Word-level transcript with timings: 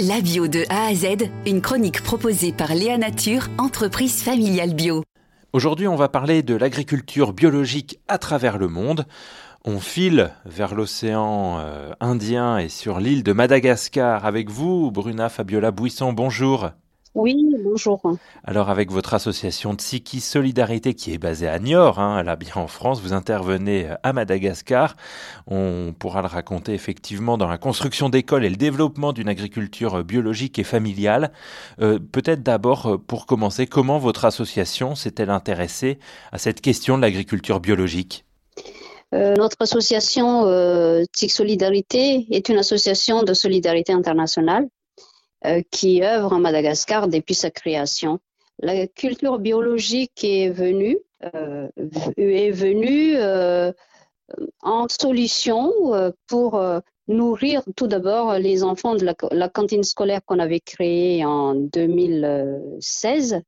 La 0.00 0.20
bio 0.20 0.48
de 0.48 0.64
A 0.70 0.86
à 0.86 0.94
Z, 0.94 1.30
une 1.46 1.60
chronique 1.60 2.02
proposée 2.02 2.52
par 2.52 2.74
Léa 2.74 2.98
Nature, 2.98 3.46
entreprise 3.58 4.24
familiale 4.24 4.74
bio. 4.74 5.04
Aujourd'hui, 5.52 5.86
on 5.86 5.94
va 5.94 6.08
parler 6.08 6.42
de 6.42 6.56
l'agriculture 6.56 7.32
biologique 7.32 8.00
à 8.08 8.18
travers 8.18 8.58
le 8.58 8.66
monde. 8.66 9.06
On 9.64 9.78
file 9.78 10.32
vers 10.46 10.74
l'océan 10.74 11.60
euh, 11.60 11.92
Indien 12.00 12.58
et 12.58 12.68
sur 12.68 12.98
l'île 12.98 13.22
de 13.22 13.32
Madagascar 13.32 14.26
avec 14.26 14.50
vous, 14.50 14.90
Bruna 14.90 15.28
Fabiola 15.28 15.70
Bouisson. 15.70 16.12
Bonjour. 16.12 16.70
Oui, 17.14 17.54
bonjour. 17.62 18.02
Alors 18.42 18.70
avec 18.70 18.90
votre 18.90 19.14
association 19.14 19.74
Tsiki 19.74 20.20
Solidarité 20.20 20.94
qui 20.94 21.12
est 21.12 21.18
basée 21.18 21.46
à 21.46 21.60
Niort, 21.60 22.00
hein, 22.00 22.24
là 22.24 22.34
bien 22.34 22.56
en 22.56 22.66
France, 22.66 23.00
vous 23.00 23.12
intervenez 23.12 23.86
à 24.02 24.12
Madagascar. 24.12 24.96
On 25.46 25.94
pourra 25.96 26.22
le 26.22 26.26
raconter 26.26 26.74
effectivement 26.74 27.38
dans 27.38 27.46
la 27.46 27.56
construction 27.56 28.08
d'écoles 28.08 28.44
et 28.44 28.50
le 28.50 28.56
développement 28.56 29.12
d'une 29.12 29.28
agriculture 29.28 30.02
biologique 30.02 30.58
et 30.58 30.64
familiale. 30.64 31.30
Euh, 31.80 32.00
peut-être 32.00 32.42
d'abord 32.42 32.86
euh, 32.86 32.98
pour 32.98 33.26
commencer, 33.26 33.68
comment 33.68 33.98
votre 33.98 34.24
association 34.24 34.96
s'est-elle 34.96 35.30
intéressée 35.30 36.00
à 36.32 36.38
cette 36.38 36.60
question 36.60 36.96
de 36.96 37.02
l'agriculture 37.02 37.60
biologique? 37.60 38.24
Euh, 39.14 39.34
notre 39.36 39.58
association 39.60 40.46
euh, 40.46 41.04
Solidarité 41.14 42.26
est 42.32 42.48
une 42.48 42.58
association 42.58 43.22
de 43.22 43.32
solidarité 43.34 43.92
internationale 43.92 44.64
euh, 44.64 44.83
qui 45.70 46.02
œuvre 46.02 46.32
en 46.32 46.40
Madagascar 46.40 47.08
depuis 47.08 47.34
sa 47.34 47.50
création. 47.50 48.20
La 48.60 48.86
culture 48.86 49.38
biologique 49.38 50.22
est 50.24 50.48
venue, 50.48 50.98
euh, 51.34 51.68
euh, 53.18 53.72
en 54.62 54.86
solution 54.88 55.72
pour 56.26 56.62
nourrir 57.08 57.62
tout 57.76 57.86
d'abord 57.86 58.38
les 58.38 58.64
enfants 58.64 58.94
de 58.94 59.04
la, 59.04 59.48
cantine 59.48 59.82
scolaire 59.82 60.20
qu'on 60.24 60.38
avait 60.38 60.60
créée 60.60 61.24
en 61.24 61.54
2016 61.54 63.42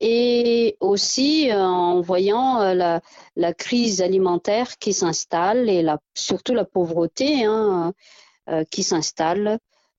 et 0.00 0.76
aussi 0.80 1.50
en 1.52 2.00
voyant 2.00 2.72
la, 2.72 3.00
crise 3.54 4.00
alimentaire 4.00 4.78
qui 4.78 4.92
s'installe 4.92 5.68
et 5.68 5.84
surtout 6.14 6.54
la 6.54 6.64
pauvreté 6.64 7.44
hein, 7.44 7.92
qui 8.70 8.84
s'installe 8.84 9.58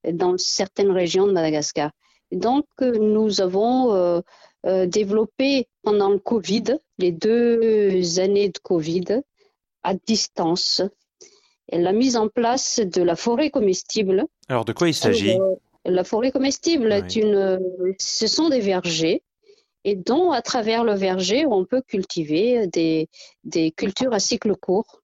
dans 0.09 0.37
certaines 0.37 0.91
régions 0.91 1.27
de 1.27 1.31
Madagascar. 1.31 1.91
Donc, 2.31 2.65
euh, 2.81 2.97
nous 2.97 3.41
avons 3.41 3.93
euh, 3.93 4.21
euh, 4.65 4.85
développé 4.85 5.67
pendant 5.83 6.09
le 6.09 6.19
Covid, 6.19 6.77
les 6.97 7.11
deux 7.11 8.19
années 8.19 8.49
de 8.49 8.57
Covid, 8.59 9.21
à 9.83 9.93
distance, 9.93 10.81
la 11.71 11.93
mise 11.93 12.17
en 12.17 12.27
place 12.27 12.79
de 12.79 13.01
la 13.01 13.15
forêt 13.15 13.49
comestible. 13.49 14.25
Alors, 14.47 14.65
de 14.65 14.73
quoi 14.73 14.87
il 14.87 14.93
s'agit? 14.93 15.37
La 15.83 16.03
forêt 16.03 16.31
comestible, 16.31 16.91
est 16.91 17.15
une, 17.15 17.59
ce 17.97 18.27
sont 18.27 18.49
des 18.49 18.59
vergers 18.59 19.23
et 19.83 19.95
dont, 19.95 20.31
à 20.31 20.43
travers 20.43 20.83
le 20.83 20.93
verger, 20.93 21.45
on 21.47 21.65
peut 21.65 21.81
cultiver 21.81 22.67
des, 22.67 23.09
des 23.43 23.71
cultures 23.71 24.13
à 24.13 24.19
cycle 24.19 24.55
court 24.55 25.01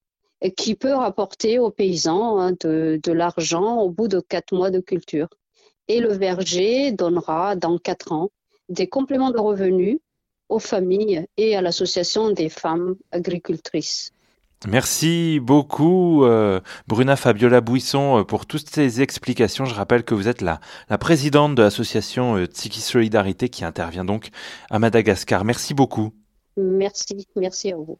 qui 0.55 0.75
peut 0.75 0.93
rapporter 0.93 1.59
aux 1.59 1.71
paysans 1.71 2.39
hein, 2.39 2.51
de, 2.59 2.99
de 3.01 3.11
l'argent 3.11 3.77
au 3.77 3.89
bout 3.89 4.07
de 4.07 4.19
quatre 4.19 4.53
mois 4.53 4.71
de 4.71 4.79
culture. 4.79 5.29
Et 5.87 5.99
le 5.99 6.13
verger 6.13 6.91
donnera 6.91 7.55
dans 7.55 7.77
quatre 7.77 8.11
ans 8.11 8.29
des 8.69 8.87
compléments 8.87 9.31
de 9.31 9.39
revenus 9.39 9.99
aux 10.49 10.59
familles 10.59 11.25
et 11.37 11.55
à 11.55 11.61
l'association 11.61 12.31
des 12.31 12.49
femmes 12.49 12.95
agricultrices. 13.11 14.11
Merci 14.67 15.39
beaucoup 15.39 16.23
euh, 16.23 16.61
Bruna 16.87 17.15
Fabiola 17.15 17.61
Bouisson 17.61 18.19
euh, 18.19 18.23
pour 18.23 18.47
toutes 18.47 18.67
ces 18.67 19.01
explications. 19.01 19.65
Je 19.65 19.75
rappelle 19.75 20.03
que 20.03 20.15
vous 20.15 20.27
êtes 20.27 20.41
la, 20.41 20.59
la 20.89 20.97
présidente 20.97 21.53
de 21.53 21.61
l'association 21.61 22.37
euh, 22.37 22.45
Tsiki 22.45 22.81
Solidarité 22.81 23.49
qui 23.49 23.63
intervient 23.63 24.05
donc 24.05 24.29
à 24.71 24.79
Madagascar. 24.79 25.45
Merci 25.45 25.75
beaucoup. 25.75 26.11
Merci, 26.57 27.27
merci 27.35 27.71
à 27.71 27.75
vous. 27.75 27.99